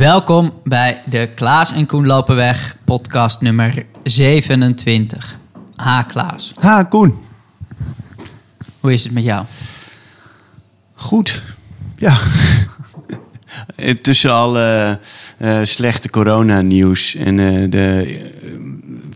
[0.00, 5.38] Welkom bij de Klaas en Koen lopen weg podcast nummer 27.
[5.76, 7.18] Ha Klaas, Ha, Koen.
[8.80, 9.44] hoe is het met jou?
[10.94, 11.42] Goed.
[11.94, 12.18] Ja.
[14.02, 14.98] Tussen alle
[15.36, 18.50] eh, slechte coronanieuws en eh, de eh,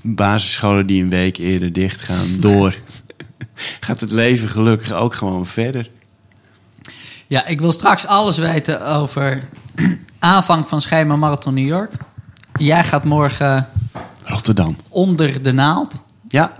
[0.02, 2.76] basisscholen die een week eerder dicht gaan door,
[3.80, 5.90] gaat het leven gelukkig ook gewoon verder.
[7.26, 9.48] Ja, ik wil straks alles weten over
[10.18, 11.92] aanvang van schema Marathon New York.
[12.56, 13.68] Jij gaat morgen
[14.24, 14.76] Rotterdam.
[14.88, 15.98] onder de naald.
[16.28, 16.56] Ja.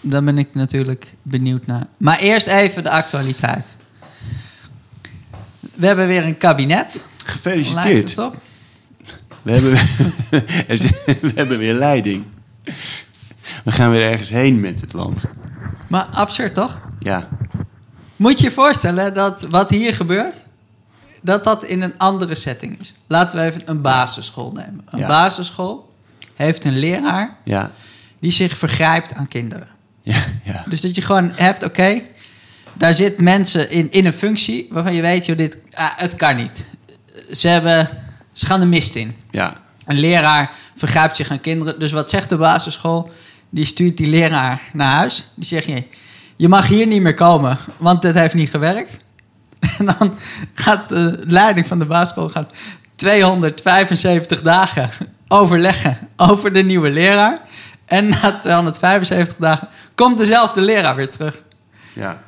[0.00, 1.86] Daar ben ik natuurlijk benieuwd naar.
[1.96, 3.76] Maar eerst even de actualiteit.
[5.74, 7.04] We hebben weer een kabinet.
[7.24, 8.08] Gefeliciteerd.
[8.08, 8.36] het op?
[9.42, 9.72] We hebben,
[11.20, 12.24] we hebben weer leiding.
[13.64, 15.24] We gaan weer ergens heen met het land.
[15.86, 16.80] Maar absurd toch?
[16.98, 17.28] Ja.
[18.16, 20.44] Moet je je voorstellen dat wat hier gebeurt,
[21.22, 22.94] dat dat in een andere setting is.
[23.06, 24.80] Laten we even een basisschool nemen.
[24.90, 25.06] Een Ja.
[25.06, 25.92] basisschool
[26.34, 27.70] heeft een leraar Ja.
[28.20, 29.68] die zich vergrijpt aan kinderen.
[30.02, 30.24] Ja.
[30.44, 30.64] Ja.
[30.68, 32.00] Dus dat je gewoon hebt, oké,
[32.74, 36.36] daar zit mensen in, in een functie waarvan je weet, joh, dit, ah, het kan
[36.36, 36.66] niet.
[37.32, 37.88] Ze, hebben,
[38.32, 39.16] ze gaan de mist in.
[39.30, 39.52] Ja.
[39.86, 41.78] Een leraar vergrijpt zich aan kinderen.
[41.80, 43.10] Dus wat zegt de basisschool?
[43.50, 45.28] Die stuurt die leraar naar huis.
[45.34, 45.82] Die zegt je,
[46.36, 48.98] je mag hier niet meer komen, want dit heeft niet gewerkt.
[49.78, 50.14] En dan
[50.54, 52.52] gaat de leiding van de basisschool gaat
[52.94, 54.90] 275 dagen
[55.28, 57.40] overleggen over de nieuwe leraar.
[57.84, 61.42] En na 275 dagen komt dezelfde leraar weer terug.
[61.94, 62.22] Ja.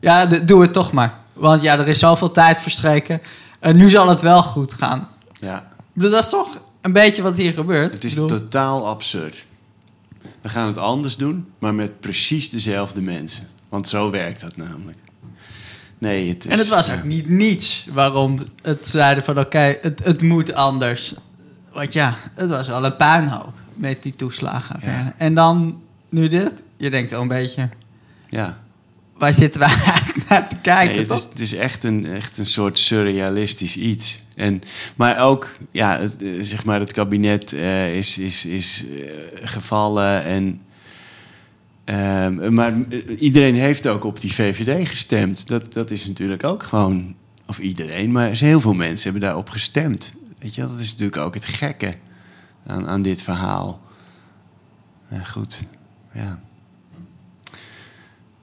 [0.00, 1.14] Ja, doe het toch maar.
[1.32, 3.20] Want ja, er is zoveel tijd verstreken.
[3.60, 5.08] En nu zal het wel goed gaan.
[5.40, 5.66] Ja.
[5.92, 7.92] Dat is toch een beetje wat hier gebeurt.
[7.92, 9.46] Het is totaal absurd.
[10.40, 13.46] We gaan het anders doen, maar met precies dezelfde mensen.
[13.68, 14.98] Want zo werkt dat namelijk.
[15.98, 16.52] Nee, het is...
[16.52, 21.14] En het was ook niet niets waarom het zeiden van oké, het, het moet anders.
[21.72, 24.80] Want ja, het was al een puinhoop met die toeslagen.
[24.82, 25.14] Ja.
[25.16, 26.62] En dan nu dit.
[26.76, 27.68] Je denkt wel een beetje,
[28.28, 28.58] Ja.
[29.18, 30.94] waar zitten wij eigenlijk naar te kijken?
[30.94, 34.20] Nee, het, is, het is echt een, echt een soort surrealistisch iets.
[34.34, 34.62] En,
[34.96, 39.10] maar ook, ja, het, eh, zeg maar, het kabinet eh, is, is, is eh,
[39.48, 40.24] gevallen.
[40.24, 40.60] En,
[41.86, 45.48] ehm, maar eh, iedereen heeft ook op die VVD gestemd.
[45.48, 47.16] Dat, dat is natuurlijk ook gewoon,
[47.46, 50.12] of iedereen, maar heel veel mensen hebben daarop gestemd.
[50.38, 51.94] Weet je, dat is natuurlijk ook het gekke
[52.66, 53.82] aan, aan dit verhaal.
[55.10, 55.64] Ja, goed,
[56.12, 56.40] ja.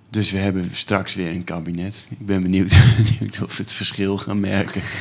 [0.09, 2.07] Dus we hebben straks weer een kabinet.
[2.09, 4.81] Ik ben benieuwd, benieuwd of we het verschil gaan merken.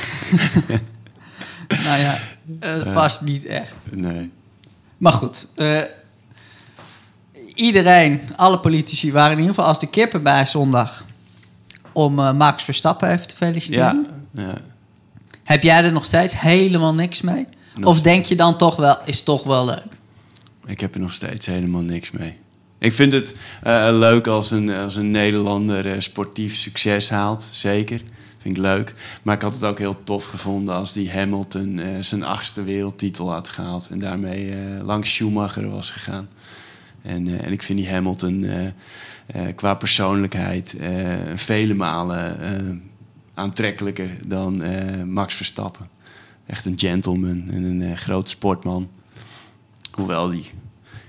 [1.67, 2.19] Nou ja,
[2.59, 3.75] eh, vast niet echt.
[3.91, 4.31] Nee.
[4.97, 5.81] Maar goed, eh,
[7.55, 11.05] iedereen, alle politici waren in ieder geval als de kippen bij zondag
[11.93, 14.07] om eh, Max Verstappen even te feliciteren.
[14.31, 14.61] Ja, ja.
[15.43, 17.47] Heb jij er nog steeds helemaal niks mee?
[17.75, 19.85] Nog of denk je dan toch wel, is toch wel leuk?
[20.65, 22.37] ik heb er nog steeds helemaal niks mee.
[22.77, 27.47] Ik vind het eh, leuk als een, als een Nederlander eh, sportief succes haalt.
[27.51, 28.01] Zeker.
[28.37, 28.93] Vind ik leuk.
[29.21, 33.49] Maar ik had het ook heel tof gevonden als die Hamilton zijn achtste wereldtitel had
[33.49, 33.87] gehaald.
[33.91, 36.29] En daarmee langs Schumacher was gegaan.
[37.03, 38.65] En, eh, en ik vind die Hamilton eh,
[39.25, 40.77] eh, qua persoonlijkheid
[41.35, 42.91] vele malen
[43.33, 44.63] aantrekkelijker dan
[45.13, 45.85] Max Verstappen.
[46.45, 48.89] Echt een gentleman en een groot sportman.
[49.91, 50.51] Hoewel die,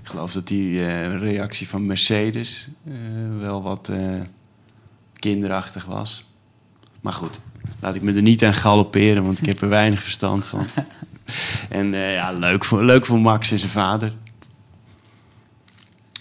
[0.01, 0.83] ik geloof dat die
[1.17, 2.69] reactie van Mercedes
[3.39, 3.91] wel wat
[5.13, 6.29] kinderachtig was.
[7.01, 7.41] Maar goed,
[7.79, 10.65] laat ik me er niet aan galopperen, want ik heb er weinig verstand van.
[11.69, 14.13] En ja, leuk voor, leuk voor Max en zijn vader.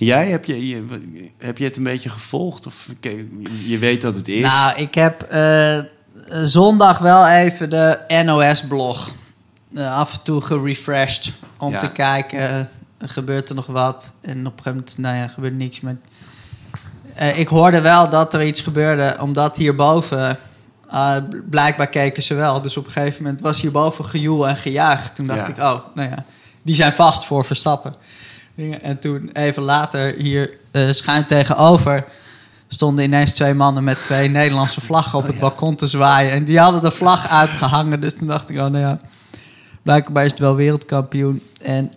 [0.04, 0.84] Jij, heb je, je,
[1.38, 2.66] heb je het een beetje gevolgd?
[2.66, 2.88] Of
[3.64, 4.42] je weet dat het is?
[4.42, 5.78] Nou, ik heb eh,
[6.44, 9.10] zondag wel even de NOS-blog
[9.74, 11.78] eh, af en toe gerefreshed om Ja.
[11.78, 12.64] te kijken, eh,
[13.08, 14.12] gebeurt er nog wat?
[14.20, 15.80] En op een gegeven moment, nou ja, gebeurt niks.
[17.14, 20.38] Eh, ik hoorde wel dat er iets gebeurde, omdat hierboven...
[20.90, 21.16] eh,
[21.50, 22.62] blijkbaar keken ze wel.
[22.62, 25.10] Dus op een gegeven moment was hierboven gejoel en gejuich.
[25.10, 25.46] Toen dacht Ja.
[25.48, 26.24] ik, oh, nou ja,
[26.62, 27.94] die zijn vast voor Verstappen.
[28.54, 28.82] Dingen.
[28.82, 32.04] En toen even later hier eh schuin tegenover
[32.68, 36.32] stonden ineens twee mannen met twee Nederlandse vlaggen op het balkon te zwaaien.
[36.32, 38.00] En die hadden de vlag uitgehangen.
[38.00, 39.00] Dus toen dacht ik, oh nou ja,
[39.82, 41.42] blijkbaar is het wel wereldkampioen.
[41.62, 41.92] En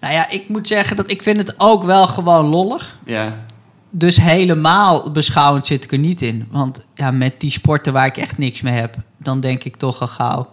[0.00, 2.98] nou ja, ik moet zeggen dat ik vind het ook wel gewoon lollig.
[3.04, 3.44] Ja,
[3.90, 6.48] Dus helemaal beschouwend zit ik er niet in.
[6.50, 10.00] Want ja, met die sporten waar ik echt niks mee heb, dan denk ik toch
[10.00, 10.50] al gauw.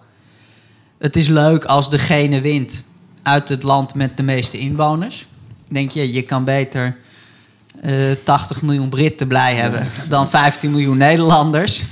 [0.97, 2.83] Het is leuk als degene wint
[3.23, 5.27] uit het land met de meeste inwoners.
[5.67, 6.97] Denk je, je kan beter
[7.81, 11.83] eh 80 miljoen Britten blij hebben dan 15 miljoen Nederlanders.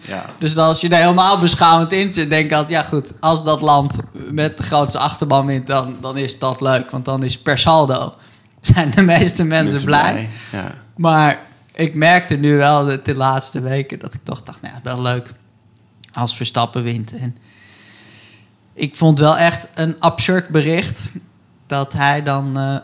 [0.00, 0.24] Ja.
[0.38, 3.60] Dus als je daar helemaal beschouwend in zit, denk ik altijd, ja goed, als dat
[3.60, 3.96] land
[4.30, 6.90] met de grootste achterban wint, dan, dan is dat leuk.
[6.90, 8.14] Want dan is per saldo
[8.60, 10.28] zijn de meeste mensen Mensen blij.
[10.52, 10.74] Ja.
[10.96, 11.40] Maar
[11.74, 15.02] ik merkte nu wel de, de laatste weken dat ik toch dacht, nou ja, wel
[15.02, 15.34] leuk
[16.12, 17.16] als Verstappen wint.
[17.16, 17.36] En
[18.74, 21.10] ik vond wel echt een absurd bericht
[21.66, 22.76] dat hij dan eh,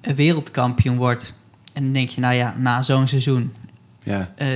[0.00, 1.34] een wereldkampioen wordt.
[1.72, 3.54] En dan denk je, nou ja, na zo'n seizoen,
[4.02, 4.30] Ja.
[4.36, 4.48] eh,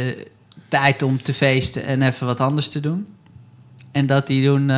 [0.69, 3.07] tijd om te feesten en even wat anders te doen.
[3.93, 4.77] En dat hij toen, eh,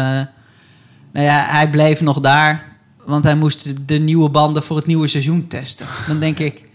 [1.13, 5.07] nou ja, hij bleef nog daar, want hij moest de nieuwe banden voor het nieuwe
[5.09, 5.87] seizoen testen.
[6.07, 6.71] Dan denk ik,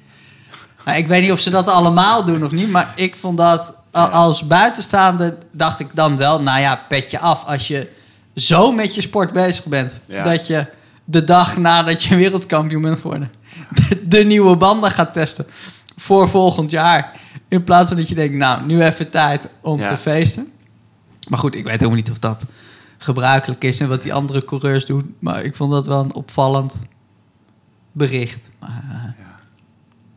[0.85, 3.77] nou, ik weet niet of ze dat allemaal doen of niet, maar ik vond dat
[3.91, 7.91] als buitenstaande, dacht ik dan wel, nou ja, petje af als je
[8.35, 10.01] zo met je sport bezig bent.
[10.05, 10.23] Ja.
[10.23, 10.67] Dat je
[11.05, 13.31] de dag nadat je wereldkampioen bent geworden,
[13.69, 15.45] de, de nieuwe banden gaat testen
[15.97, 17.19] voor volgend jaar.
[17.47, 19.87] In plaats van dat je denkt, nou, nu even tijd om Ja.
[19.87, 20.51] te feesten.
[21.29, 22.45] Maar goed, ik weet helemaal niet of dat
[22.97, 25.15] gebruikelijk is en wat die andere coureurs doen.
[25.19, 26.75] Maar ik vond dat wel een opvallend
[27.91, 28.49] bericht.
[28.59, 29.25] Maar, eh,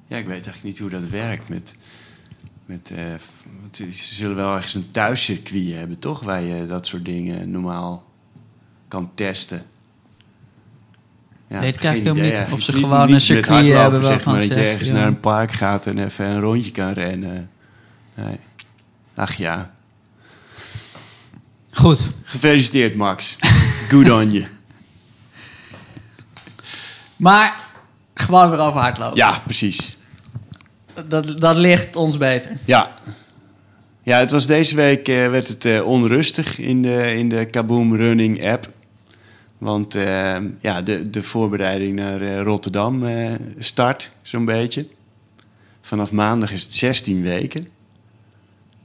[0.08, 1.74] Ja, ik weet eigenlijk niet hoe dat werkt met...
[2.66, 3.04] met eh,
[3.72, 6.22] ze zullen wel ergens een thuiscircuit hebben, toch?
[6.22, 8.04] Waar je dat soort dingen normaal
[8.88, 9.62] kan testen.
[11.48, 12.52] Ja, Weet ik eigenlijk helemaal idee niet.
[12.52, 14.88] Of ze gewoon niet een circuit hardlopen, hebben zeg waarvan maar, ze dat je ergens
[14.88, 14.94] ja.
[14.94, 17.50] naar een park gaat en even een rondje kan rennen.
[18.14, 18.38] Nee.
[19.14, 19.70] Ach ja.
[21.70, 23.36] goed, Gefeliciteerd, Max.
[23.90, 24.46] Good on you.
[27.16, 27.64] maar
[28.14, 29.16] gewoon weer over hardlopen.
[29.16, 29.96] Ja, precies.
[31.08, 32.56] Dat, dat ligt ons beter.
[32.64, 32.94] Ja.
[34.02, 37.96] Ja, het was deze week eh, werd het eh, onrustig in de, in de Kaboom
[37.96, 38.68] Running app.
[39.58, 44.86] Want eh, ja, de, de voorbereiding naar eh, Rotterdam eh, start zo'n beetje.
[45.80, 47.68] Vanaf maandag is het 16 weken.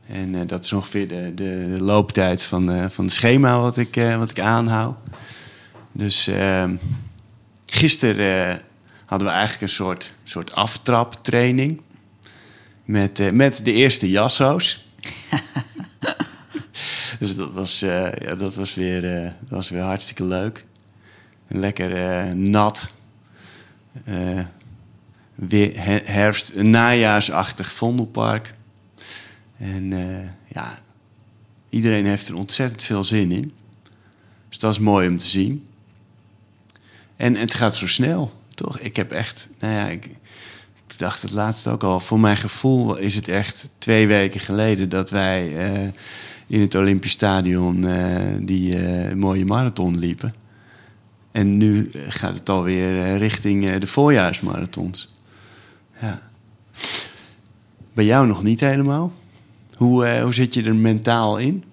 [0.07, 4.39] En dat is ongeveer de, de, looptijd van, van het schema wat ik, wat ik
[4.39, 4.95] aanhoud.
[5.91, 6.69] Dus eh,
[7.65, 8.61] gisteren
[9.05, 11.81] hadden we eigenlijk een soort, soort aftraptraining.
[12.85, 14.87] Met, met de eerste jasso's.
[17.19, 20.65] dus dat was, eh, ja, dat, was weer, eh, dat was weer hartstikke leuk.
[21.47, 22.91] En lekker eh, nat.
[25.35, 28.53] Weer he- herfst, najaarsachtig vondelpark.
[29.57, 29.89] En
[30.47, 30.79] ja,
[31.69, 33.53] iedereen heeft er ontzettend veel zin in.
[34.49, 35.67] Dus dat is mooi om te zien.
[37.15, 38.79] En het gaat zo snel, toch?
[38.79, 40.09] Ik heb echt, nou ja, ik
[41.01, 41.99] dacht het laatst ook al.
[41.99, 45.87] Voor mijn gevoel is het echt twee weken geleden dat wij eh,
[46.47, 50.33] in het Olympisch Stadion eh, die eh, mooie marathon liepen.
[51.31, 55.15] En nu gaat het alweer richting de voorjaarsmarathons.
[56.01, 56.21] Ja.
[57.93, 59.11] Bij jou nog niet helemaal?
[59.75, 61.63] Hoe, hoe zit je er mentaal in?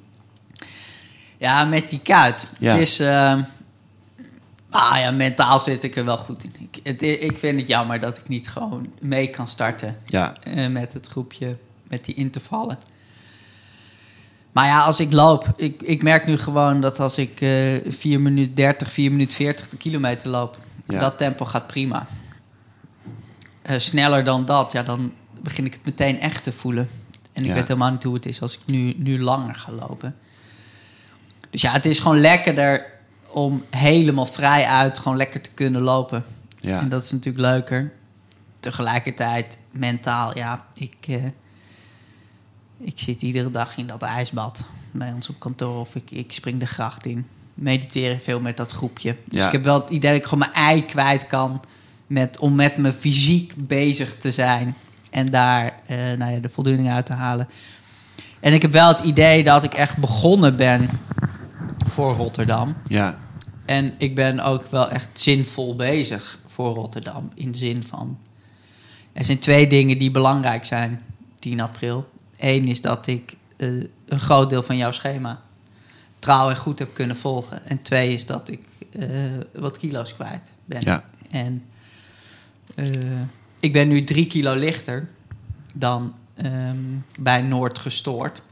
[1.37, 2.51] Ja, met die kuit.
[2.59, 2.73] Ja.
[2.73, 3.01] Het is...
[4.71, 6.55] ah ja, mentaal zit ik er wel goed in.
[6.71, 10.67] Ik, het, ik vind het jammer dat ik niet gewoon mee kan starten Ja, eh,
[10.69, 11.57] met het groepje,
[11.89, 12.79] met die intervallen.
[14.53, 18.21] Maar ja, als ik loop, ik, ik merk nu gewoon dat als ik eh 4
[18.21, 20.99] minuten 30, 4 minuten 40 de kilometer loop, Ja.
[20.99, 22.07] dat tempo gaat prima.
[23.63, 25.13] Eh, sneller dan dat, ja, dan
[25.43, 26.89] begin ik het meteen echt te voelen.
[27.33, 27.55] En ik Ja.
[27.55, 30.17] weet helemaal niet hoe het is als ik nu, nu langer ga lopen.
[31.51, 32.87] Dus ja, het is gewoon lekkerder
[33.39, 36.25] om helemaal vrij uit gewoon lekker te kunnen lopen.
[36.61, 36.81] ja.
[36.81, 37.93] En dat is natuurlijk leuker.
[38.61, 41.15] Tegelijkertijd, mentaal, ja, ik, eh,
[42.79, 46.61] ik zit iedere dag in dat ijsbad bij ons op kantoor of ik, ik spring
[46.61, 47.27] de gracht in.
[47.55, 49.17] Mediteren veel met dat groepje.
[49.25, 49.47] Dus Ja.
[49.47, 51.61] ik heb wel het idee dat ik gewoon mijn ei kwijt kan
[52.07, 54.75] met, om met me fysiek bezig te zijn
[55.11, 57.49] en daar eh, nou ja, de voldoening uit te halen.
[58.41, 60.89] En ik heb wel het idee dat ik echt begonnen ben
[61.87, 62.75] voor Rotterdam.
[62.85, 63.19] ja.
[63.69, 67.31] En ik ben ook wel echt zinvol bezig voor Rotterdam.
[67.35, 68.19] In de zin van.
[69.13, 71.03] Er zijn twee dingen die belangrijk zijn
[71.39, 72.09] 10 april.
[72.39, 73.69] Eén is dat ik eh,
[74.07, 75.43] een groot deel van jouw schema
[76.19, 77.67] trouw en goed heb kunnen volgen.
[77.67, 79.09] En twee is dat ik eh,
[79.55, 80.81] wat kilo's kwijt ben.
[80.81, 81.05] Ja.
[81.31, 81.65] En
[82.75, 82.87] eh,
[83.61, 85.09] ik ben nu drie kilo lichter
[85.75, 86.77] dan ehm,
[87.21, 88.43] bij Noord gestoord.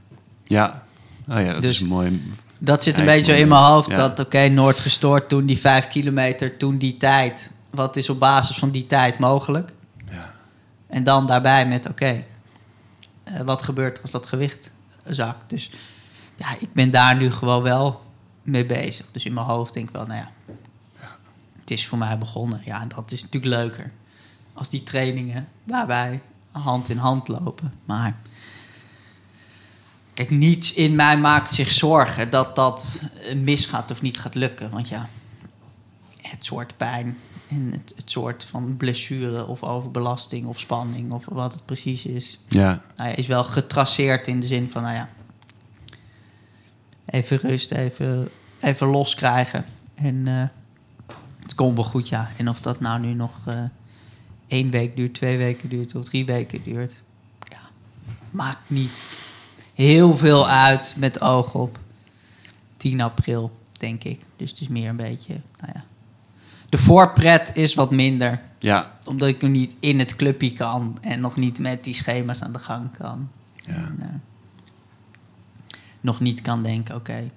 [0.44, 0.86] Ja.
[1.28, 2.22] Oh ja, dat Dus- is een mooi.
[2.58, 3.88] Dat zit een beetje zo in mijn hoofd.
[3.88, 3.94] Ja.
[3.94, 7.50] Dat, oké, Noord gestoord toen die vijf kilometer, toen die tijd.
[7.70, 9.72] Wat is op basis van die tijd mogelijk?
[10.10, 10.32] Ja.
[10.86, 12.24] En dan daarbij met, oké,
[13.24, 14.70] eh, wat gebeurt er als dat gewicht
[15.04, 15.50] zakt?
[15.50, 15.70] Dus
[16.36, 18.02] ja, ik ben daar nu gewoon wel
[18.42, 19.10] mee bezig.
[19.10, 20.30] Dus in mijn hoofd denk ik wel, nou ja,
[21.60, 22.62] het is voor mij begonnen.
[22.64, 23.92] Ja, en dat is natuurlijk leuker.
[24.52, 26.20] Als die trainingen daarbij
[26.50, 27.72] hand in hand lopen.
[27.84, 28.16] Maar
[30.16, 34.70] kijk, niets in mij maakt zich zorgen dat dat eh, misgaat of niet gaat lukken.
[34.70, 35.08] Want ja,
[36.22, 37.18] het soort pijn
[37.48, 42.38] en het, het soort van blessure of overbelasting of spanning of wat het precies is,
[42.48, 45.08] Ja, nou ja, is wel getraceerd in de zin van, nou ja,
[47.06, 48.28] even rust, even,
[48.60, 49.64] even loskrijgen.
[49.94, 50.42] En eh,
[51.42, 52.30] het komt wel goed, ja.
[52.36, 53.64] En of dat nou nu nog eh,
[54.46, 56.96] één week duurt, twee weken duurt of drie weken duurt,
[57.38, 57.60] ja,
[58.30, 59.24] maakt niet
[59.76, 61.78] heel veel uit met oog op
[62.76, 64.20] 10 april, denk ik.
[64.36, 65.84] Dus het is meer een beetje, nou ja.
[66.68, 71.20] De voorpret is wat minder ja, omdat ik nog niet in het clubje kan en
[71.20, 73.28] nog niet met die schema's aan de gang kan.
[73.54, 73.74] ja.
[73.74, 74.08] En, eh,
[76.00, 77.30] nog niet kan denken, oké,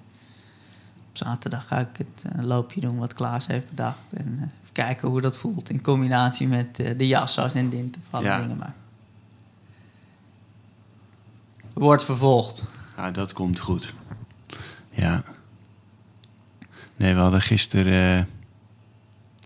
[1.10, 4.12] op zaterdag ga ik het eh, loopje doen wat Klaas heeft bedacht.
[4.14, 8.40] En eh, even kijken hoe dat voelt in combinatie met de jassa's en dintervallen Ja.
[8.40, 8.56] dingen.
[8.56, 8.74] Maar
[11.72, 12.64] wordt vervolgd.
[12.96, 13.94] Ja, dat komt goed.
[14.90, 15.24] Ja.
[16.96, 18.18] Nee, we hadden gisteren...
[18.18, 18.24] eh,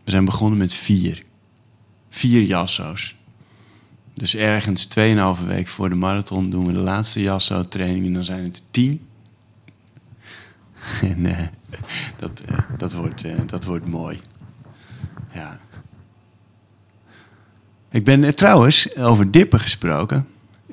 [0.05, 1.23] we zijn begonnen met vier.
[2.09, 3.17] Vier jasso's.
[4.15, 8.07] Dus ergens 2,5 week voor de marathon doen we de laatste jasso-training...
[8.07, 9.07] en dan zijn het tien.
[11.03, 11.47] en eh,
[12.19, 14.21] dat, eh, dat, wordt, dat wordt mooi.
[15.33, 15.61] Ja.
[17.91, 20.29] Ik ben trouwens, over dippen gesproken...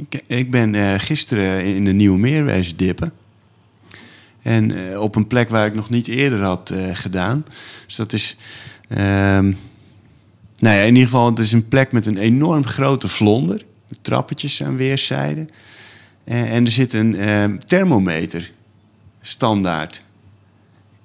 [0.10, 3.12] Ik, ik ben eh, gisteren in de Nieuwe Meer dippen.
[4.42, 7.46] En eh, op een plek waar ik nog niet eerder had eh, gedaan.
[7.86, 8.38] Dus dat is...
[8.88, 9.54] ehm,
[10.58, 13.66] nou ja, in ieder geval, het is een plek met een enorm grote vlonder.
[14.02, 15.50] Trappetjes aan weerszijden.
[16.24, 18.52] En er zit een ehm, thermometer.
[19.22, 20.04] Standaard.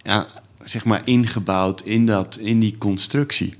[0.02, 0.26] Ja,
[0.64, 3.54] zeg maar ingebouwd in, dat, in die constructie.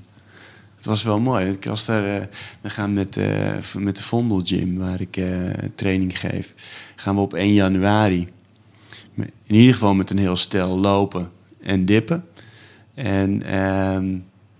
[0.87, 1.49] Het was wel mooi.
[1.49, 2.27] Ik was daar, eh,
[2.61, 5.27] we gaan met, eh, met de Vondel Gym, waar ik eh,
[5.75, 6.53] training geef,
[6.95, 8.27] gaan we op 1 januari.
[9.15, 12.25] In ieder geval met een heel stel lopen en dippen.
[12.93, 14.17] En, ehm,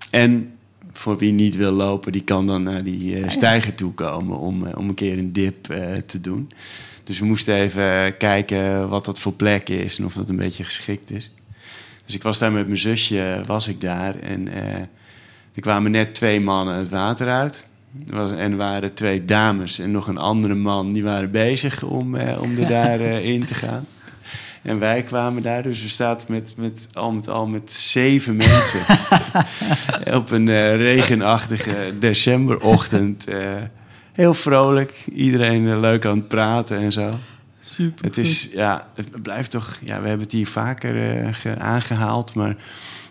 [0.09, 0.51] en
[0.91, 4.67] voor wie niet wil lopen, die kan dan naar die eh, stijger toe komen om,
[4.67, 5.63] om een keer een dip
[6.05, 6.51] te doen.
[7.03, 10.63] Dus we moesten even kijken wat dat voor plek is en of dat een beetje
[10.63, 11.31] geschikt is.
[12.05, 14.19] Dus ik was daar met mijn zusje, was ik daar.
[14.19, 14.47] En
[15.57, 17.65] er kwamen net twee mannen het water uit.
[18.09, 20.93] Er was, en er waren twee dames en nog een andere man.
[20.93, 23.85] Die waren bezig om, eh, om er daar eh, in te gaan.
[24.61, 28.79] En wij kwamen daar, dus we staan met, met, al met al met zeven mensen.
[30.13, 33.27] op een eh, regenachtige decemberochtend.
[33.27, 33.55] eh,
[34.13, 37.13] heel vrolijk, iedereen leuk aan het praten en zo.
[37.59, 38.05] Super.
[38.05, 42.33] Het is, ja, het blijft toch, ja, we hebben het hier vaker eh, ge- aangehaald,
[42.33, 42.55] maar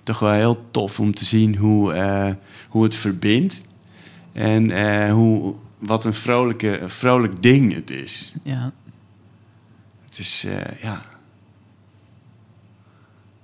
[0.07, 2.33] toch wel heel tof om te zien hoe, eh,
[2.69, 3.61] hoe het verbindt.
[4.33, 8.33] En eh, hoe, wat een vrolijke, vrolijk ding het is.
[8.43, 8.73] Ja.
[10.05, 11.03] Het is, eh, ja.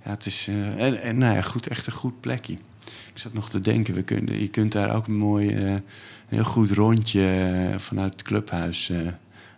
[0.05, 2.53] Ja, het is, en, en nou ja, goed, echt een goed plekje.
[2.85, 5.83] Ik zat nog te denken, we kunnen, je kunt daar ook een mooi, een
[6.29, 8.93] heel goed rondje vanuit het clubhuis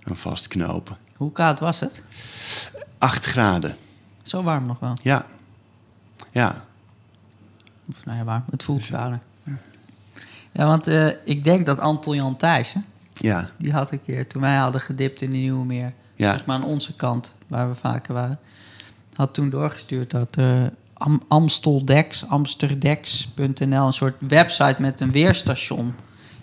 [0.02, 0.96] aan vastknopen.
[1.16, 2.02] Hoe koud was het?
[2.98, 3.76] 8 graden.
[4.22, 4.96] Zo warm nog wel.
[5.02, 5.26] Ja.
[6.30, 6.64] Ja.
[7.88, 8.44] Of, nou ja, warm.
[8.50, 9.20] Het voelt kouder.
[10.52, 13.48] Ja, want eh, ik denk dat Anton Jan Thijssen, Ja.
[13.58, 16.32] die had een keer, toen wij hadden gedipt in de Nieuwe Meer, Ja.
[16.32, 18.38] zeg maar aan onze kant, waar we vaker waren,
[19.14, 20.62] had toen doorgestuurd dat eh
[20.96, 25.94] Am Amsteldex, amsterdex.nl, een soort website met een weerstation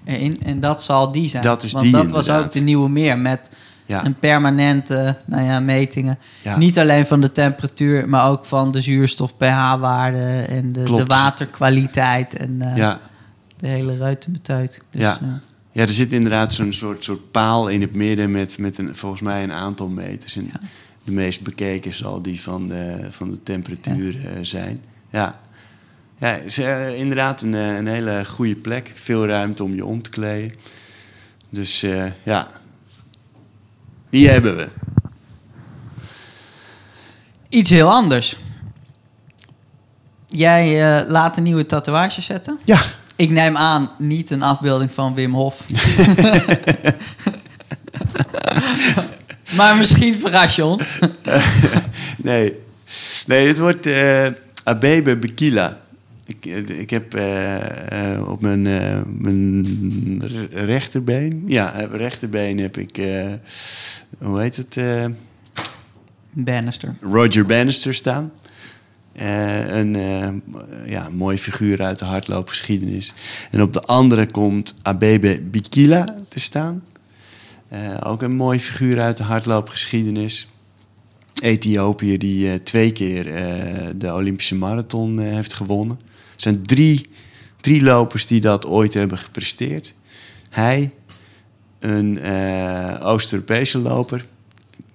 [0.03, 0.41] erin.
[0.43, 1.43] En dat zal die zijn.
[1.43, 3.49] Dat is Want die dat was ook de Nieuwe Meer met
[3.91, 4.05] Ja.
[4.05, 6.19] een permanente nou ja, metingen.
[6.41, 6.57] Ja.
[6.57, 12.33] Niet alleen van de temperatuur, maar ook van de zuurstof pH-waarde en de, de waterkwaliteit
[12.33, 12.99] en eh, Ja.
[13.57, 14.81] de hele ruitenbetuit.
[14.91, 15.17] Dus, Ja.
[15.21, 15.27] eh,
[15.71, 19.21] ja, er zit inderdaad zo'n soort, soort paal in het midden met, met een, volgens
[19.21, 20.35] mij een aantal meters.
[20.35, 20.51] En
[21.03, 24.81] de meest bekeken zal die van de, van de temperatuur eh, zijn.
[25.09, 25.39] Ja,
[26.17, 26.59] ja is,
[26.97, 28.91] inderdaad een, een hele goede plek.
[28.93, 30.57] Veel ruimte om je om te kleden.
[31.49, 31.85] Dus
[32.23, 32.47] ja,
[34.11, 34.67] die hebben we.
[37.49, 38.37] Iets heel anders.
[40.27, 42.59] Jij eh, laat een nieuwe tatoeage zetten.
[42.65, 42.81] Ja,
[43.15, 45.63] Ik neem aan, niet een afbeelding van Wim Hof.
[49.57, 50.83] maar misschien verras je ons.
[52.17, 52.59] nee.
[53.25, 54.27] Nee, het wordt eh
[54.63, 55.79] Abebe Bekila.
[56.25, 58.61] Ik, eh, ik heb eh, eh, op mijn,
[59.21, 61.43] mijn re- rechterbeen...
[61.47, 62.95] Ja, rechterbeen heb ik...
[64.17, 64.79] hoe heet het?
[66.31, 66.95] Bannister.
[67.01, 68.31] Roger Bannister staan.
[69.13, 69.97] Een
[70.85, 73.13] ja, mooi figuur uit de hardloopgeschiedenis.
[73.51, 76.83] En op de andere komt Abebe Bikila te staan.
[78.03, 80.47] Ook een mooie figuur uit de hardloopgeschiedenis.
[81.41, 83.23] Ethiopië die twee keer
[83.95, 85.99] de Olympische marathon heeft gewonnen.
[86.41, 87.09] Zijn drie,
[87.59, 89.93] drie lopers die dat ooit hebben gepresteerd.
[90.49, 90.91] Hij,
[91.79, 94.25] een eh, Oost-Europese loper,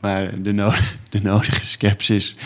[0.00, 0.52] waar de,
[1.10, 2.36] de nodige sceptisch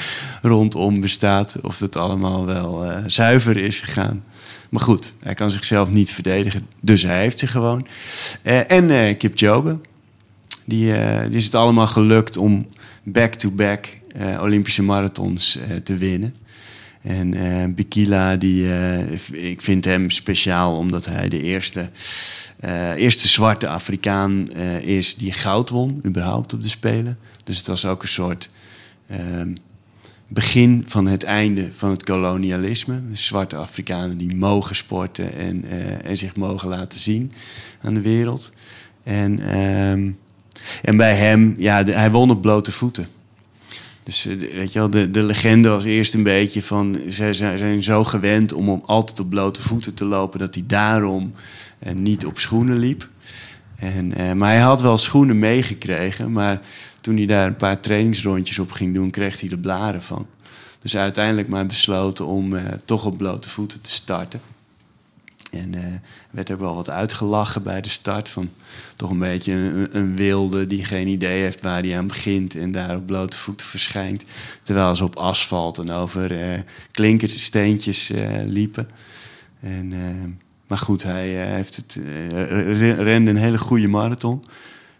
[0.42, 4.24] rondom bestaat of het allemaal wel eh, zuiver is gegaan.
[4.68, 7.86] Maar goed, hij kan zichzelf niet verdedigen, dus hij heeft ze gewoon.
[8.42, 9.78] Eh, en eh Kipchoge,
[10.64, 10.92] die,
[11.28, 12.66] die is het allemaal gelukt om
[13.02, 16.34] back-to-back eh, Olympische marathons te winnen.
[17.02, 21.90] En eh Bikila, die, eh, ik vind hem speciaal omdat hij de eerste,
[22.60, 24.52] eh, eerste zwarte Afrikaan
[24.82, 27.18] is die goud won, überhaupt op de Spelen.
[27.44, 28.50] Dus het was ook een soort
[29.06, 29.54] ehm,
[30.28, 33.08] begin van het einde van het kolonialisme.
[33.08, 35.64] De zwarte Afrikanen die mogen sporten en,
[36.02, 37.32] en zich mogen laten zien
[37.82, 38.52] aan de wereld.
[39.02, 40.10] En, ehm,
[40.82, 43.08] en bij hem, ja, hij won op blote voeten.
[44.10, 47.00] Dus eh, weet je de, de legende was eerst een beetje van...
[47.08, 50.38] zij zijn zo gewend om, om altijd op blote voeten te lopen...
[50.38, 51.32] dat hij daarom
[51.78, 53.08] eh, niet op schoenen liep.
[53.76, 56.32] En, eh, maar hij had wel schoenen meegekregen...
[56.32, 56.60] maar
[57.00, 59.10] toen hij daar een paar trainingsrondjes op ging doen...
[59.10, 60.26] kreeg hij de blaren van.
[60.82, 64.40] Dus uiteindelijk maar besloten om eh, toch op blote voeten te starten.
[65.50, 65.82] En eh,
[66.30, 68.28] werd ook wel wat uitgelachen bij de start.
[68.28, 68.50] Van
[68.96, 69.52] toch een beetje
[69.90, 72.54] een, wilde die geen idee heeft waar hij aan begint.
[72.54, 74.24] En daar op blote voeten verschijnt.
[74.62, 78.88] Terwijl ze op asfalt en over eh klinkersteentjes eh, liepen.
[79.60, 79.92] En,
[80.66, 84.44] maar goed, hij heeft het, re- rende een hele goede marathon.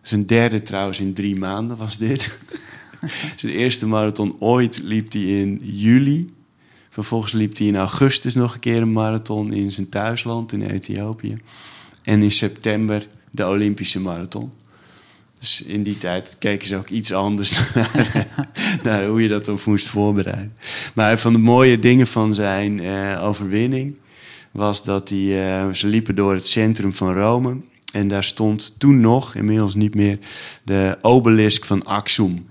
[0.02, 2.38] Zijn derde trouwens in drie maanden was dit.
[3.37, 6.35] Zijn eerste marathon ooit liep hij in juli.
[6.91, 11.39] Vervolgens liep hij in augustus nog een keer een marathon in zijn thuisland in Ethiopië.
[12.03, 14.53] En in september de Olympische marathon.
[15.39, 17.61] Dus in die tijd keken ze ook iets anders
[18.83, 20.55] naar, hoe je dat dan moest voorbereiden.
[20.95, 23.99] Maar van de mooie dingen van zijn eh, overwinning
[24.51, 27.61] was dat hij, eh, ze liepen door het centrum van Rome.
[27.93, 30.19] En daar stond toen nog, inmiddels niet meer,
[30.65, 32.49] de obelisk van Axum.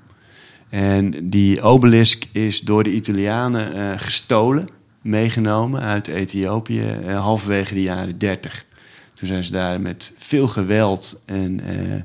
[0.69, 4.67] En die obelisk is door de Italianen eh, gestolen,
[5.01, 8.65] meegenomen uit Ethiopië, eh, halverwege de jaren 30.
[9.13, 12.01] Toen zijn ze daar met veel geweld en eh,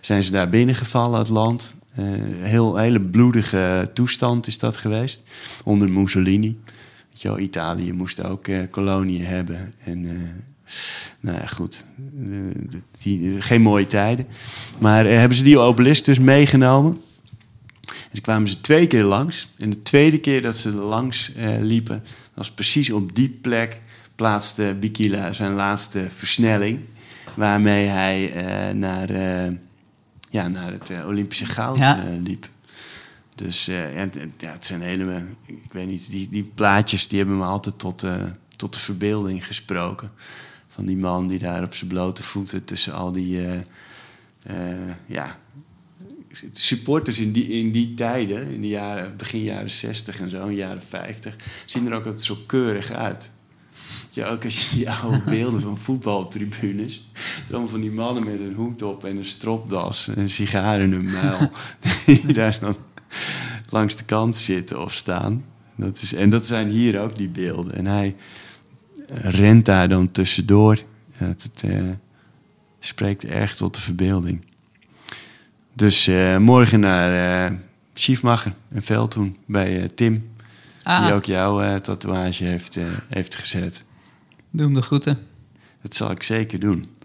[0.00, 1.74] zijn ze daar binnengevallen, het land.
[2.40, 5.22] Heel hele bloedige toestand is dat geweest,
[5.64, 6.58] onder Mussolini.
[7.22, 9.72] Weet Italië moest ook koloniën hebben.
[9.84, 10.02] En
[11.20, 11.84] nou ja, goed,
[12.98, 14.26] die, geen mooie tijden.
[14.78, 17.00] Maar hebben ze die obelisk dus meegenomen.
[18.12, 19.48] En toen kwamen ze twee keer langs.
[19.58, 23.80] En de tweede keer dat ze langs eh, liepen, was precies op die plek
[24.14, 26.80] plaatste Bikila zijn laatste versnelling.
[27.34, 29.52] Waarmee hij eh, naar, eh,
[30.30, 32.04] ja, naar het Olympische goud Ja.
[32.22, 32.48] liep.
[33.34, 37.38] Dus en, en, ja, het zijn hele, ik weet niet, die, die plaatjes die hebben
[37.38, 38.06] me altijd tot,
[38.56, 40.10] tot de verbeelding gesproken.
[40.68, 43.40] Van die man die daar op zijn blote voeten tussen al die,
[45.06, 45.38] ja,
[46.52, 50.54] supporters in die, in die tijden, in de jaren, begin jaren 60 en zo, in
[50.54, 53.30] jaren 50, zien er ook altijd zo keurig uit.
[54.10, 57.08] Ja, ook als je die oude beelden van voetbaltribunes.
[57.48, 60.92] Dan van die mannen met een hoed op en een stropdas en een sigaar in
[60.92, 61.50] hun muil.
[62.06, 62.76] Die daar dan
[63.68, 65.44] langs de kant zitten of staan.
[65.76, 67.74] Dat is, en dat zijn hier ook die beelden.
[67.74, 68.16] En hij
[69.08, 70.76] rent daar dan tussendoor.
[71.18, 71.90] Ja, het eh,
[72.78, 74.44] spreekt erg tot de verbeelding.
[75.74, 77.58] Dus eh, morgen naar eh
[77.94, 80.30] Schiefmacher en Veldhoen bij eh, Tim.
[80.82, 83.84] Ah, Die ook jouw tatoeage heeft, heeft gezet.
[84.50, 85.26] doe hem de groeten.
[85.82, 86.96] Dat zal ik zeker doen.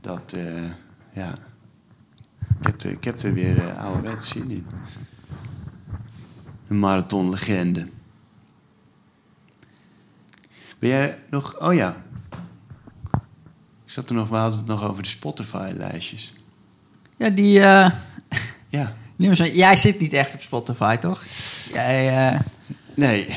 [0.00, 0.36] Dat,
[1.12, 1.34] ja.
[2.60, 4.66] Ik heb, er, ik heb er weer uh, ouderwets zin in.
[6.68, 7.88] Een marathonlegende.
[10.78, 11.60] Ben jij nog...
[11.60, 12.04] Oh ja.
[13.84, 14.28] Ik zat er nog...
[14.28, 16.34] We hadden het nog over de Spotify-lijstjes.
[17.16, 17.60] Ja, die...
[17.60, 17.90] eh,
[18.68, 18.96] Ja.
[19.16, 21.24] nummers Jij zit niet echt op Spotify, toch?
[21.72, 22.28] Jij...
[22.32, 22.40] eh,
[22.94, 23.36] Nee,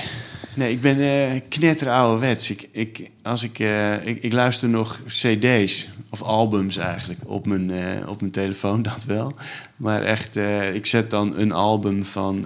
[0.56, 2.50] nee ik ben eh knetter ouderwets.
[2.52, 3.60] Ik, ik, als ik,
[4.04, 7.72] ik, ik luister nog cd's, of albums eigenlijk, op mijn,
[8.08, 9.34] op mijn telefoon, dat wel.
[9.76, 10.36] Maar echt,
[10.74, 12.42] ik zet dan een album van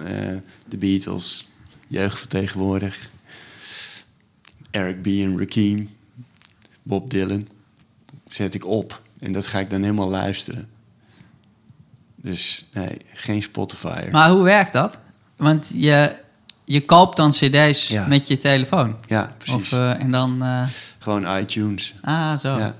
[0.68, 1.48] de Beatles,
[1.88, 3.10] jeugd van tegenwoordig.
[4.70, 5.06] Eric B.
[5.06, 5.90] en Rakim,
[6.82, 7.48] Bob Dylan,
[8.26, 9.02] zet ik op.
[9.18, 10.68] En dat ga ik dan helemaal luisteren.
[12.24, 14.08] Dus nee, geen Spotify.
[14.10, 14.98] Maar hoe werkt dat?
[15.36, 16.16] Want je,
[16.64, 18.06] je koopt dan cd's Ja.
[18.06, 18.96] met je telefoon.
[19.06, 19.54] ja, precies.
[19.54, 20.42] Of, eh, en dan...
[20.42, 20.66] eh,
[20.98, 21.94] Gewoon iTunes.
[22.02, 22.58] ah, zo.
[22.58, 22.74] Ja.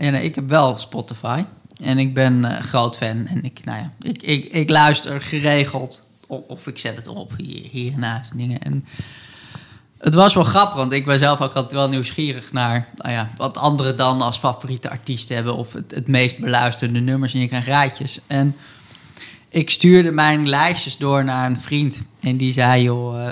[0.00, 1.44] Ja, nee, ik heb wel Spotify.
[1.82, 3.26] En ik ben eh, groot fan.
[3.26, 6.06] En ik, nou ja, ik, ik, ik luister geregeld.
[6.26, 8.60] Of, of ik zet het op hier, hier en naast dingen.
[8.62, 8.84] En
[10.04, 13.30] het was wel grappig, want ik ben zelf ook altijd wel nieuwsgierig naar nou ja,
[13.36, 15.56] wat anderen dan als favoriete artiesten hebben.
[15.56, 17.34] Of het, het meest beluisterde nummers.
[17.34, 18.20] En je krijgt rijtjes.
[18.26, 18.56] En
[19.48, 22.02] ik stuurde mijn lijstjes door naar een vriend.
[22.20, 23.28] En die zei, joh,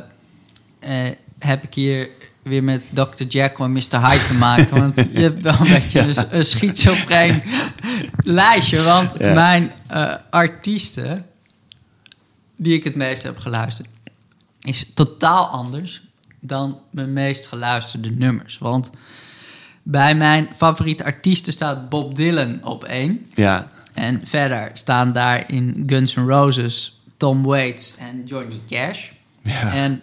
[0.81, 2.09] eh, eh, heb ik hier
[2.43, 3.25] weer met Dr.
[3.29, 4.07] Jekyll en Mr.
[4.09, 4.81] Hyde te maken.
[4.81, 7.43] Want je hebt wel een beetje een, een schizofreen
[8.17, 8.83] lijstje.
[8.83, 9.35] Want Ja.
[9.35, 11.27] mijn eh, artiesten,
[12.57, 13.89] die ik het meest heb geluisterd,
[14.61, 16.03] is totaal anders
[16.45, 18.59] dan mijn meest geluisterde nummers.
[18.59, 18.91] Want
[19.83, 23.27] bij mijn favoriete artiesten staat Bob Dylan op één.
[23.35, 29.11] Ja, En verder staan daar in Guns N' Roses Tom Waits en Johnny Cash.
[29.43, 29.73] Ja.
[29.73, 30.01] En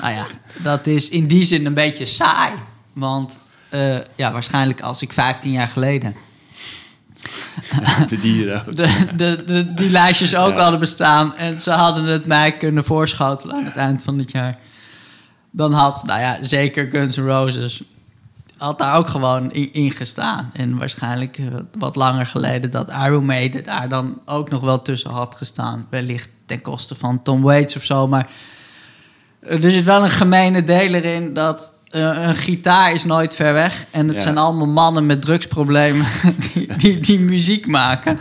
[0.00, 0.26] nou ja,
[0.62, 2.52] dat is in die zin een beetje saai.
[2.92, 6.14] Want eh, ja, waarschijnlijk als ik 15 jaar geleden
[8.08, 8.76] de dieren ook.
[8.76, 10.60] de, de, de, die lijstjes ook Ja.
[10.60, 14.58] hadden bestaan en ze hadden het mij kunnen voorschotelen aan het eind van het jaar.
[15.56, 17.82] Dan had, nou ja, zeker Guns N' Roses
[18.58, 20.50] had daar ook gewoon in, in gestaan.
[20.52, 21.46] En waarschijnlijk eh,
[21.78, 25.86] wat langer geleden dat Iron Maiden daar dan ook nog wel tussen had gestaan.
[25.90, 28.08] Wellicht ten koste van Tom Waits of zo.
[28.08, 28.28] Maar
[29.40, 33.84] er zit wel een gemene deler in dat eh, een gitaar is nooit ver weg.
[33.90, 34.22] En het Ja.
[34.22, 36.06] zijn allemaal mannen met drugsproblemen
[36.52, 38.18] die, die, die muziek maken.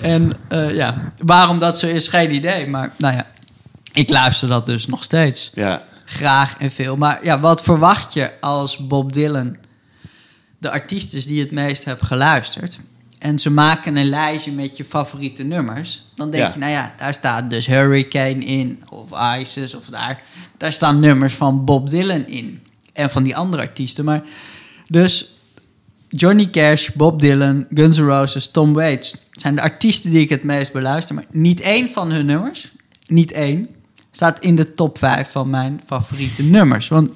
[0.00, 2.66] En eh, ja, waarom dat zo is, geen idee.
[2.66, 3.26] Maar nou ja,
[3.92, 5.82] ik luister dat dus nog steeds Ja,
[6.12, 6.96] graag en veel.
[6.96, 9.56] Maar ja, wat verwacht je als Bob Dylan
[10.58, 12.78] de artiesten die je het meest hebt geluisterd?
[13.18, 16.04] En ze maken een lijstje met je favoriete nummers.
[16.16, 16.52] Dan denk Ja.
[16.52, 18.82] je, nou ja, daar staat dus Hurricane in.
[18.90, 19.74] Of Isis.
[19.74, 20.22] Of daar,
[20.56, 22.62] daar staan nummers van Bob Dylan in.
[22.92, 24.04] En van die andere artiesten.
[24.04, 24.22] Maar
[24.88, 25.34] dus
[26.08, 29.16] Johnny Cash, Bob Dylan, Guns N' Roses, Tom Waits...
[29.30, 31.14] zijn de artiesten die ik het meest beluister.
[31.14, 32.72] Maar niet één van hun nummers,
[33.06, 33.68] niet één...
[34.12, 36.88] staat in de top 5 van mijn favoriete nummers.
[36.88, 37.08] Want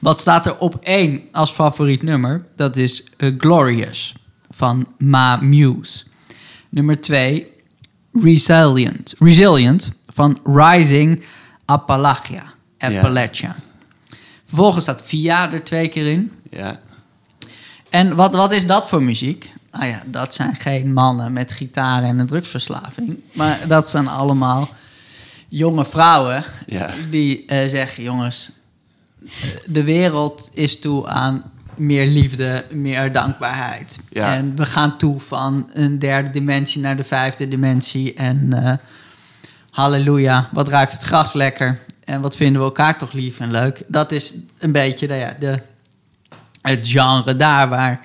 [0.00, 2.46] wat staat er op één als favoriet nummer?
[2.56, 4.14] Dat is eh, Glorious
[4.50, 6.04] van Ma Muse.
[6.68, 7.52] Nummer 2,
[8.12, 9.14] Resilient.
[9.18, 11.22] Resilient van Rising
[11.64, 12.42] Appalachia.
[12.78, 13.56] Appalachia.
[14.44, 16.32] Vervolgens staat Via er twee keer in.
[16.50, 16.80] ja,
[17.90, 19.50] En wat, wat is dat voor muziek?
[19.72, 23.20] Nou ja, dat zijn geen mannen met gitaren en een drugsverslaving.
[23.32, 24.68] Maar dat zijn allemaal
[25.56, 26.90] jonge vrouwen Ja.
[27.10, 28.50] die eh, zeggen: jongens,
[29.66, 33.98] de wereld is toe aan meer liefde, meer dankbaarheid.
[34.10, 34.34] Ja.
[34.34, 38.14] En we gaan toe van een derde dimensie naar de vijfde dimensie.
[38.14, 38.72] En eh,
[39.70, 41.80] halleluja, wat ruikt het gras lekker.
[42.04, 43.82] En wat vinden we elkaar toch lief en leuk.
[43.86, 45.60] Dat is een beetje nou ja, de,
[46.62, 48.00] het genre daar waar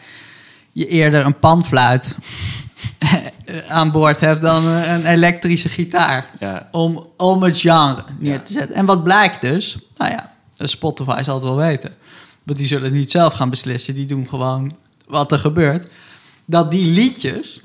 [0.71, 2.15] je eerder een panfluit
[3.67, 6.29] aan boord hebt dan een elektrische gitaar.
[6.39, 8.39] ja, Om, om het genre neer Ja.
[8.39, 8.75] te zetten.
[8.75, 9.77] En wat blijkt dus?
[9.97, 11.93] Nou ja, Spotify zal het wel weten.
[12.43, 13.93] Want die zullen het niet zelf gaan beslissen.
[13.95, 14.75] Die doen gewoon
[15.07, 15.88] wat er gebeurt.
[16.45, 17.62] Dat die liedjes,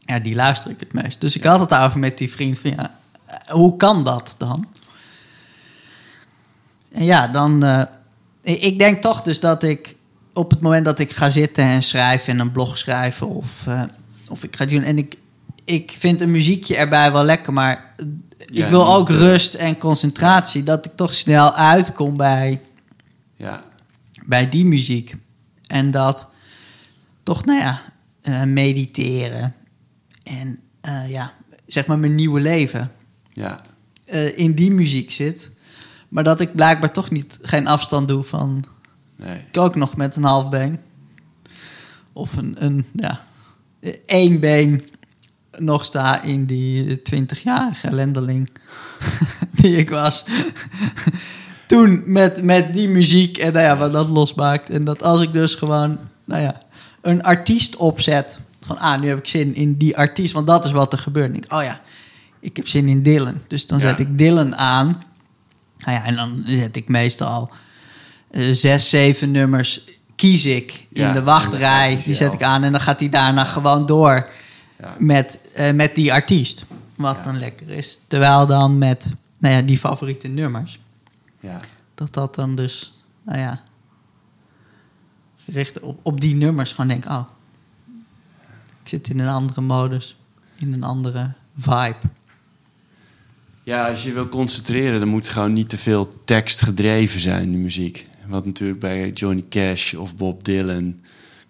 [0.00, 1.20] ja, die luister ik het meest.
[1.20, 2.94] Dus ik had het over met die vriend van ja,
[3.26, 4.66] eh, hoe kan dat dan?
[6.92, 7.62] En ja, dan.
[7.64, 7.82] eh,
[8.42, 9.96] ik- denk toch dus dat ik
[10.32, 13.82] op het moment dat ik ga zitten en schrijven en een blog schrijven of, eh,
[14.28, 14.82] of ik ga doen.
[14.82, 15.16] En ik,
[15.64, 17.94] ik vind een muziekje erbij wel lekker, maar
[18.46, 20.62] Ja, ik wil ook eh, rust en concentratie.
[20.62, 22.60] Dat ik toch snel uitkom bij,
[23.36, 23.64] ja,
[24.26, 25.14] bij die muziek.
[25.66, 26.30] En dat
[27.22, 27.80] toch, nou ja,
[28.20, 29.54] eh, mediteren
[30.22, 31.34] en eh, ja,
[31.66, 32.92] zeg maar mijn nieuwe leven
[33.32, 33.62] ja,
[34.34, 35.50] in die muziek zit.
[36.08, 38.64] Maar dat ik blijkbaar toch niet geen afstand doe van.
[39.16, 39.44] nee.
[39.48, 40.80] Ik ook nog met een half been.
[42.12, 43.22] Of een, een ja,
[44.06, 44.88] één been
[45.58, 48.48] nog sta in die 20-jarige ellendeling
[49.60, 50.24] die ik was.
[51.66, 54.70] Toen met, met die muziek en nou ja, wat dat losmaakt.
[54.70, 56.60] En dat als ik dus gewoon, nou ja,
[57.00, 58.38] een artiest opzet.
[58.60, 61.36] Van, ah, nu heb ik zin in die artiest, want dat is wat er gebeurt.
[61.36, 61.80] Ik, oh ja,
[62.40, 63.40] ik heb zin in Dylan.
[63.46, 63.88] Dus dan Ja.
[63.88, 65.02] zet ik Dylan aan.
[65.78, 67.50] Nou ja, en dan zet ik meestal
[68.30, 69.84] eh, zes, zeven nummers
[70.18, 72.00] kies ik in Ja, de wachtrij.
[72.04, 74.28] Die zet ik aan en dan gaat hij daarna gewoon door
[74.98, 76.66] met, eh, met die artiest.
[76.94, 78.00] Wat dan lekker is.
[78.06, 80.80] Terwijl dan met nou ja, die favoriete nummers.
[81.40, 81.56] ja,
[81.94, 83.62] Dat dat dan dus, nou ja,
[85.36, 87.28] gericht op, op die nummers gewoon denk, oh,
[88.82, 90.16] ik zit in een andere modus,
[90.56, 91.96] in een andere vibe.
[93.62, 97.58] Ja, als je wil concentreren, dan moet gewoon niet te veel tekst gedreven zijn, de
[97.58, 98.06] muziek.
[98.28, 101.00] Wat natuurlijk bij Johnny Cash of Bob Dylan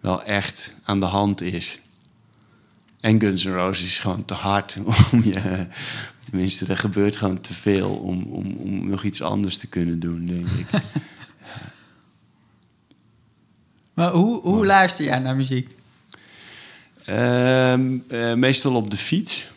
[0.00, 1.80] wel echt aan de hand is.
[3.00, 4.76] En Guns N' Roses is gewoon te hard
[5.12, 5.66] om je...
[6.24, 10.26] Tenminste, er gebeurt gewoon te veel om, om, om nog iets anders te kunnen doen,
[10.26, 10.66] denk ik.
[13.94, 15.74] Maar hoe, hoe luister jij naar muziek?
[17.04, 19.50] Ehm, eh, meestal op de fiets.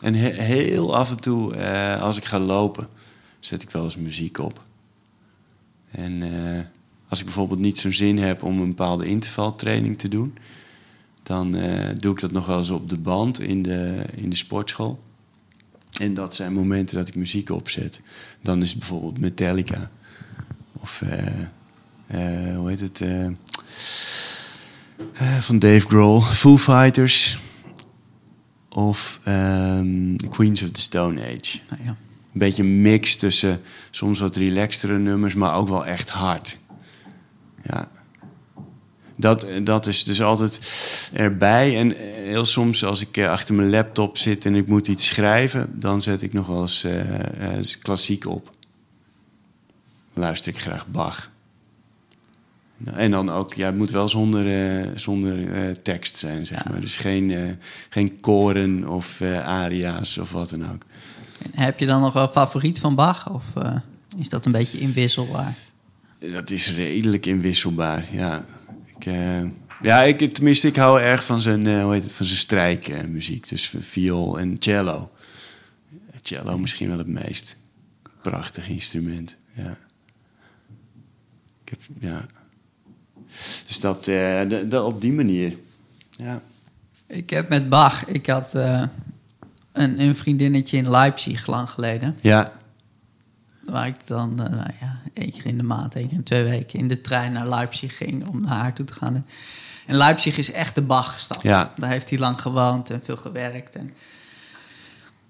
[0.00, 2.88] En he- heel af en toe, eh, als ik ga lopen,
[3.40, 4.60] zet ik wel eens muziek op.
[5.92, 6.60] En eh,
[7.08, 10.38] als ik bijvoorbeeld niet zo'n zin heb om een bepaalde intervaltraining te doen,
[11.22, 14.36] dan eh, doe ik dat nog wel eens op de band in de, in de
[14.36, 15.02] sportschool.
[16.00, 18.00] En dat zijn momenten dat ik muziek opzet.
[18.40, 19.90] Dan is het bijvoorbeeld Metallica.
[20.72, 23.02] Of, eh, hoe heet het?
[25.40, 27.38] van Dave Grohl, Foo Fighters
[28.68, 31.58] of ehm, Queens of the Stone Age.
[31.70, 31.96] Nou ja.
[32.32, 36.58] Een beetje een mix tussen soms wat relaxtere nummers, maar ook wel echt hard.
[37.62, 37.88] Ja.
[39.16, 40.60] Dat, dat is dus altijd
[41.14, 41.78] erbij.
[41.78, 45.06] En eh, heel soms als ik eh, achter mijn laptop zit en ik moet iets
[45.06, 48.52] schrijven, dan zet ik nog wel eens eh, eens klassiek op.
[50.12, 51.30] Luister ik graag Bach.
[52.94, 56.70] En dan ook, ja, het moet wel zonder, zonder tekst zijn, zeg Ja.
[56.70, 56.80] maar.
[56.80, 60.82] Dus geen, geen koren of aria's of wat dan ook.
[61.50, 63.30] Heb je dan nog wel favoriet van Bach?
[63.30, 63.76] Of eh,
[64.18, 65.54] is dat een beetje inwisselbaar?
[66.18, 68.44] Dat is redelijk inwisselbaar, ja.
[68.96, 69.42] Ik, eh,
[69.82, 73.48] ja, ik, tenminste, ik hou erg van zijn, eh, hoe heet het, van zijn strijkmuziek.
[73.48, 75.10] dus viool en cello.
[76.22, 77.56] Cello misschien wel het meest
[78.22, 79.76] prachtig instrument, ja.
[81.64, 82.26] Ik heb, ja.
[83.66, 85.56] Dus dat, op die manier,
[86.16, 86.42] ja.
[87.06, 88.54] Ik heb met Bach, ik had
[89.72, 92.16] een, een vriendinnetje in Leipzig lang geleden.
[92.20, 92.52] Ja,
[93.64, 96.44] Waar ik dan, eh, nou ja, één keer in de maand, één keer in twee
[96.44, 99.26] weken in de trein naar Leipzig ging om naar haar toe te gaan.
[99.86, 101.42] En Leipzig is echt de Bach-stad.
[101.42, 101.72] Ja.
[101.76, 103.74] Daar heeft hij lang gewoond en veel gewerkt.
[103.74, 103.94] En,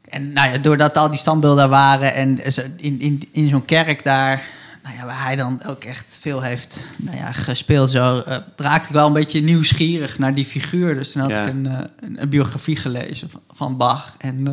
[0.09, 2.45] en nou ja, doordat al die standbeelden daar waren en
[2.77, 4.43] in, in, in zo'n kerk daar,
[4.83, 8.87] nou ja, waar hij dan ook echt veel heeft nou ja, gespeeld, zo eh, raakte
[8.89, 10.95] ik wel een beetje nieuwsgierig naar die figuur.
[10.95, 11.43] Dus toen had Ja.
[11.43, 14.15] ik een, eh, een, een biografie gelezen van, van Bach.
[14.19, 14.47] En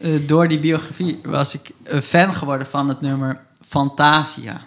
[0.00, 4.60] eh, door die biografie was ik een fan geworden van het nummer Fantasia.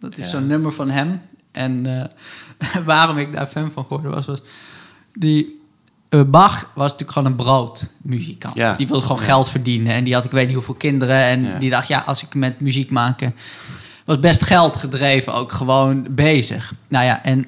[0.00, 0.30] Dat is Ja.
[0.30, 1.20] zo'n nummer van hem.
[1.52, 2.10] En
[2.84, 4.42] waarom ik daar fan van geworden was, was
[5.14, 5.57] die
[6.26, 8.54] Bach was natuurlijk gewoon een broodmuzikant.
[8.54, 8.74] Ja.
[8.76, 9.26] Die wilde gewoon Ja.
[9.26, 9.92] geld verdienen.
[9.92, 11.22] En die had ik weet niet hoeveel kinderen.
[11.22, 11.58] En Ja.
[11.58, 13.34] die dacht, ja, als ik met muziek maken...
[14.04, 16.72] Was best geld gedreven, ook gewoon bezig.
[16.88, 17.46] Nou ja, en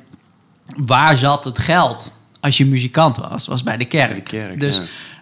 [0.77, 3.47] waar zat het geld als je muzikant was?
[3.47, 4.15] Was bij de kerk.
[4.15, 4.81] De kerk, dus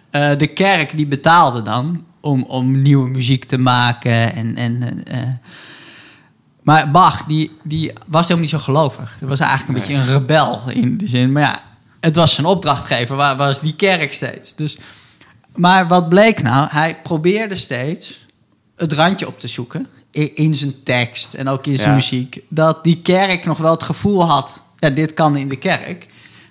[0.09, 4.33] eh, de kerk die betaalde dan om, om nieuwe muziek te maken.
[4.35, 5.19] En, en, eh,
[6.63, 9.15] maar Bach, die, die was helemaal niet zo gelovig.
[9.19, 9.97] Hij was eigenlijk een Nee.
[9.97, 11.31] beetje een rebel in de zin.
[11.31, 11.59] Maar ja,
[11.99, 14.55] het was zijn opdrachtgever, waar was die kerk steeds.
[14.55, 14.77] Dus,
[15.55, 16.67] maar wat bleek nou?
[16.71, 18.19] Hij probeerde steeds
[18.75, 19.87] het randje op te zoeken
[20.33, 21.95] in zijn tekst en ook in zijn Ja.
[21.95, 22.39] muziek.
[22.47, 26.07] Dat die kerk nog wel het gevoel had, ja, dit kan in de kerk.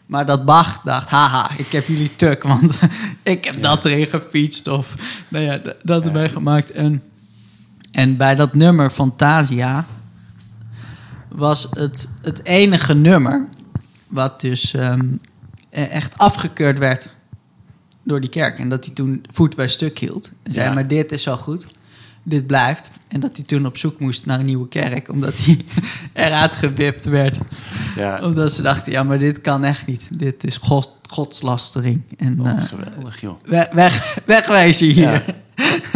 [0.07, 2.79] Maar dat Bach dacht, haha, ik heb jullie tuk, want
[3.23, 4.95] ik heb dat erin gefietst of
[5.29, 6.71] nou ja, dat erbij gemaakt.
[6.71, 7.03] En,
[7.91, 9.87] en bij dat nummer Fantasia
[11.29, 13.49] was het, het enige nummer
[14.09, 15.07] wat dus ehm,
[15.87, 17.09] echt afgekeurd werd
[18.03, 18.59] door die kerk.
[18.59, 20.31] En dat hij toen voet bij stuk hield.
[20.43, 20.75] En zei, Ja.
[20.75, 21.67] maar dit is zo goed.
[22.23, 22.91] Dit blijft.
[23.09, 25.09] En dat hij toen op zoek moest naar een nieuwe kerk.
[25.09, 25.65] Omdat hij
[26.27, 27.39] eruit gewipt werd.
[27.97, 28.25] ja.
[28.25, 30.09] Omdat ze dachten, ja, maar dit kan echt niet.
[30.13, 32.03] Dit is god, godslastering.
[32.19, 33.43] En Wat eh, geweldig, joh.
[33.45, 35.25] weg, weg, wegwezen hier.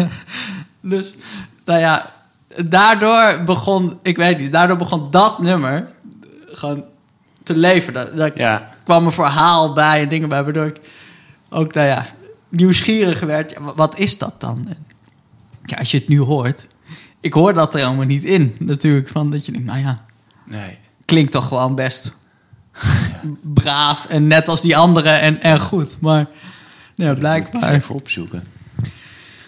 [0.80, 1.14] dus,
[1.64, 2.12] nou ja,
[2.64, 5.88] daardoor begon, ik weet niet, daardoor begon dat nummer
[6.46, 6.84] gewoon
[7.42, 7.92] te leven.
[7.92, 10.80] Dat, dat Ja, kwam een verhaal bij en dingen bij, waardoor ik
[11.48, 12.06] ook, nou ja,
[12.48, 13.56] nieuwsgierig werd.
[13.76, 14.66] Wat is dat dan?
[14.68, 14.86] En,
[15.64, 16.66] ja, als je het nu hoort,
[17.20, 19.08] ik hoor dat er helemaal niet in, natuurlijk.
[19.08, 20.04] Van dat je denkt, nou ja,
[20.46, 20.78] nee.
[21.04, 22.12] klinkt toch gewoon best
[23.40, 25.96] braaf en net als die anderen en, en goed.
[26.00, 26.26] Maar
[26.94, 27.72] ja, Moet ik blijkbaar.
[27.72, 28.44] even opzoeken.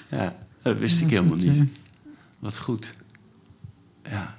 [0.09, 1.69] Ja, dat wist ik helemaal Dat, eh, niet.
[2.39, 2.93] Wat goed.
[4.11, 4.37] Ja.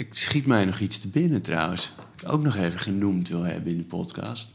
[0.00, 1.92] Ik schiet mij nog iets te binnen trouwens.
[2.26, 4.50] Ook nog even genoemd wil hebben in de podcast.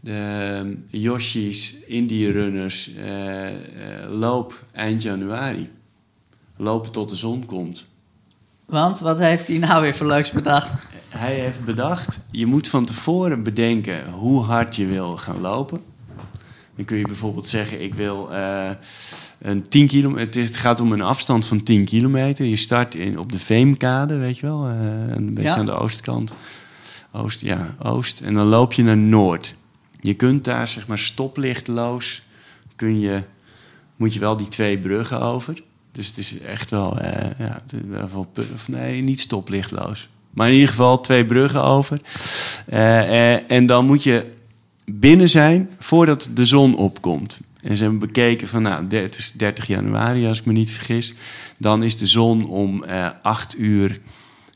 [0.00, 0.12] De
[0.56, 5.70] ehm, Yoshi's Indie Runners eh, eh, loop eind januari.
[6.56, 7.86] Lopen tot de zon komt.
[8.64, 10.82] Want wat heeft hij nou weer voor leuks bedacht?
[11.08, 15.80] Hij heeft bedacht, je moet van tevoren bedenken hoe hard je wil gaan lopen.
[16.76, 18.70] Dan kun je bijvoorbeeld zeggen, ik wil eh,
[19.40, 20.26] een 10 kilometer...
[20.26, 22.46] Het, is- het gaat om een afstand van 10 kilometer.
[22.46, 24.66] Je start in, op de Veemkade, weet je wel.
[24.66, 24.74] eh,
[25.16, 25.56] een beetje Ja.
[25.56, 26.34] aan de oostkant.
[27.12, 28.20] Oost, ja, oost.
[28.20, 29.54] En dan loop je naar noord.
[30.00, 32.22] Je kunt daar, zeg maar, stoplichtloos...
[32.76, 33.22] Kun je,
[33.96, 35.62] moet je wel die twee bruggen over.
[35.92, 36.98] Dus het is echt wel...
[36.98, 37.62] eh, ja,
[38.54, 40.08] of nee, niet stoplichtloos.
[40.30, 42.00] Maar in ieder geval twee bruggen over.
[42.66, 44.26] Eh, en dan moet je
[44.84, 47.40] binnen zijn voordat de zon opkomt.
[47.62, 51.14] En ze hebben bekeken van, nou, het is 30 januari als ik me niet vergis.
[51.56, 54.00] Dan is de zon om eh 8 uur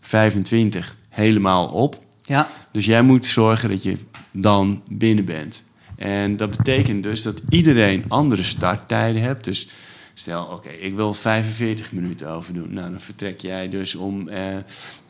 [0.00, 2.02] 25 helemaal op.
[2.22, 3.96] Ja, Dus jij moet zorgen dat je
[4.30, 5.64] dan binnen bent.
[5.96, 9.44] En dat betekent dus dat iedereen andere starttijden hebt.
[9.44, 9.68] Dus
[10.14, 12.74] stel, oké, ik wil 45 minuten overdoen.
[12.74, 14.56] Nou, dan vertrek jij dus om eh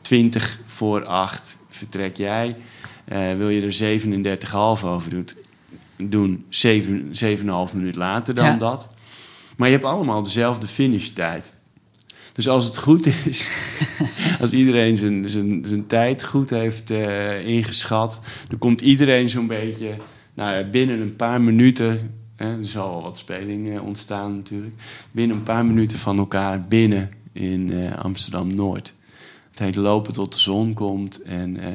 [0.01, 2.57] 20 voor 8 vertrek jij.
[3.05, 5.29] Eh, wil je er 37,5 over doen,
[5.97, 7.11] doen 7,
[7.69, 8.57] 7,5 minuut later dan Ja.
[8.57, 8.89] dat.
[9.57, 11.55] Maar je hebt allemaal dezelfde finishtijd.
[12.33, 13.49] Dus als het goed is,
[14.41, 19.97] als iedereen zijn, zijn, zijn tijd goed heeft eh, ingeschat, dan komt iedereen zo'n beetje
[20.35, 22.15] nou, binnen een paar minuten.
[22.37, 24.75] Hè, er zal wel wat speling eh, ontstaan natuurlijk.
[25.11, 28.95] Binnen een paar minuten van elkaar binnen in eh, Amsterdam Noord.
[29.55, 31.23] Het heet lopen tot de zon komt.
[31.23, 31.73] En eh,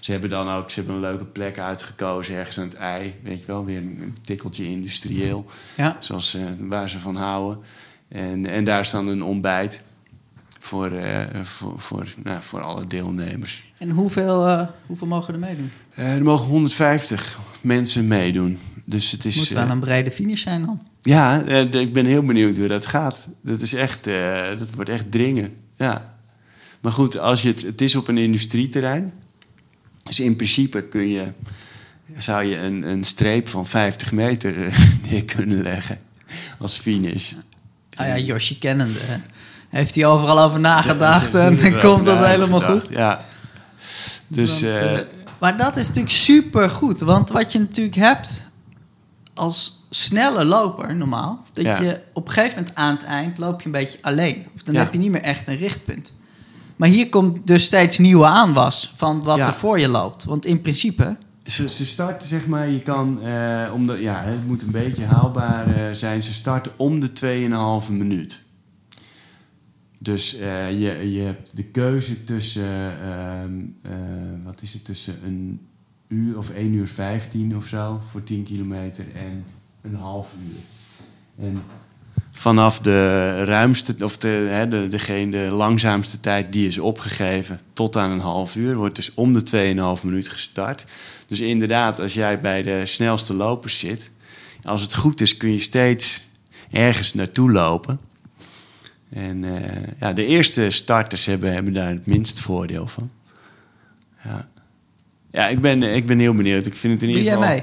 [0.00, 3.14] ze hebben dan ook ze hebben een leuke plek uitgekozen, ergens aan het ei.
[3.22, 5.44] Weet je wel, weer een tikkeltje industrieel.
[5.76, 5.96] ja.
[6.00, 7.62] Zoals, eh, waar ze van houden.
[8.08, 9.80] En, en daar staan een ontbijt
[10.58, 13.72] voor, eh, voor, voor, nou, voor alle deelnemers.
[13.78, 15.70] En hoeveel, hoeveel mogen er meedoen?
[15.94, 18.58] Er mogen 150 mensen meedoen.
[18.84, 19.36] Dus het is.
[19.36, 20.82] Moet wel een brede finish zijn dan.
[21.02, 23.28] ja, ik ben heel benieuwd hoe dat gaat.
[23.42, 24.04] Dat is echt,
[24.58, 25.56] dat wordt echt dringen.
[25.76, 26.11] Ja.
[26.82, 29.12] Maar goed, als je het, het is op een industrieterrein.
[30.02, 31.24] Dus in principe kun je,
[32.16, 34.78] zou je een, een streep van 50 meter eh,
[35.10, 36.00] neer kunnen leggen
[36.58, 37.32] als finish.
[37.96, 38.98] Nou ja, Yoshi kennende.
[39.68, 42.86] Heeft hij overal over nagedacht Ja, en dan komt dat helemaal goed.
[42.90, 43.24] Ja.
[44.28, 45.06] Dus Want, eh, eh,
[45.40, 47.00] maar dat is natuurlijk super goed.
[47.00, 48.48] Want wat je natuurlijk hebt
[49.34, 51.44] als snelle loper normaal...
[51.52, 51.80] dat Ja.
[51.80, 54.46] je op een gegeven moment aan het eind loop je een beetje alleen.
[54.54, 54.80] Of dan Ja.
[54.80, 56.12] heb je niet meer echt een richtpunt.
[56.76, 59.46] Maar hier komt dus steeds nieuwe aanwas van wat Ja.
[59.46, 60.24] er voor je loopt.
[60.24, 61.16] Want in principe...
[61.46, 65.66] Ze, ze starten, zeg maar, je kan, eh, omdat, ja, het moet een beetje haalbaar
[65.66, 66.22] eh, zijn.
[66.22, 67.12] Ze starten om de
[67.86, 68.42] 2,5 minuut.
[69.98, 73.92] Dus eh, je, je hebt de keuze tussen, ehm, eh,
[74.44, 75.60] wat is het, tussen een
[76.08, 79.44] uur of 1 uur 15 of zo voor 10 kilometer en
[79.82, 80.60] een half uur.
[81.46, 81.62] En
[82.32, 87.96] vanaf de ruimste, of de, hè, de, degene, de langzaamste tijd die is opgegeven tot
[87.96, 90.86] aan een half uur, wordt dus om de 2,5 minuut gestart.
[91.26, 94.10] Dus inderdaad, als jij bij de snelste lopers zit,
[94.62, 96.26] als het goed is, kun je steeds
[96.70, 98.00] ergens naartoe lopen.
[99.10, 103.10] En eh, ja, de eerste starters hebben, hebben daar het minst voordeel van.
[104.24, 104.48] Ja,
[105.30, 106.66] ja ik, ben, ik ben heel benieuwd.
[106.66, 107.48] Ik vind het in ieder jij geval.
[107.48, 107.62] mee?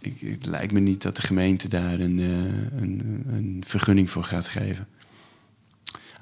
[0.00, 4.24] ik, het lijkt me niet dat de gemeente daar een, eh, een, een vergunning voor
[4.24, 4.86] gaat geven.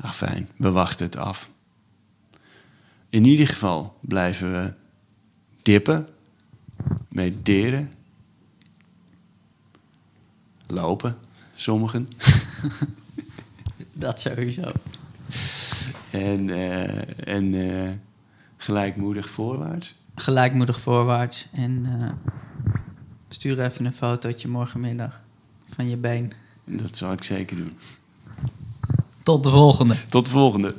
[0.00, 0.48] Ah, fijn.
[0.56, 1.50] We wachten het af.
[3.10, 4.72] In ieder geval blijven we
[5.62, 6.08] dippen.
[7.08, 7.92] mediteren.
[10.66, 11.18] Lopen,
[11.54, 12.08] sommigen.
[13.92, 14.72] Dat sowieso.
[16.10, 17.90] En, eh, en eh,
[18.56, 19.94] gelijkmoedig voorwaarts.
[20.14, 21.48] Gelijkmoedig voorwaarts.
[21.52, 22.32] En eh,
[23.28, 25.20] stuur even een fotootje morgenmiddag
[25.68, 26.32] van je been.
[26.64, 27.78] Dat zal ik zeker doen.
[29.22, 29.96] Tot de volgende.
[30.08, 30.74] Tot de volgende.